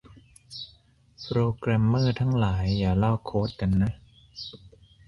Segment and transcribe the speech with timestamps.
[1.23, 3.93] โปรแกรมเมอร์ทั้งหลาย อย่าลอกโค้ดกันนะ